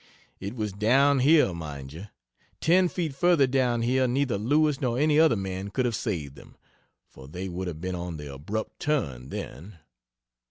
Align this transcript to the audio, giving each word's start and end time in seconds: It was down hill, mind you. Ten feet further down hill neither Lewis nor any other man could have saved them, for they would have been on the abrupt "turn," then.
It 0.39 0.55
was 0.55 0.73
down 0.73 1.19
hill, 1.19 1.53
mind 1.53 1.93
you. 1.93 2.07
Ten 2.59 2.87
feet 2.87 3.13
further 3.13 3.45
down 3.45 3.83
hill 3.83 4.07
neither 4.07 4.39
Lewis 4.39 4.81
nor 4.81 4.97
any 4.97 5.19
other 5.19 5.35
man 5.35 5.69
could 5.69 5.85
have 5.85 5.93
saved 5.93 6.33
them, 6.35 6.57
for 7.07 7.27
they 7.27 7.47
would 7.47 7.67
have 7.67 7.79
been 7.81 7.93
on 7.93 8.17
the 8.17 8.33
abrupt 8.33 8.79
"turn," 8.79 9.29
then. 9.29 9.77